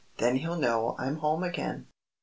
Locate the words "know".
0.57-0.95